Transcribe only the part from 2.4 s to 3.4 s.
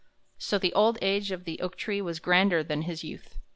than his youth.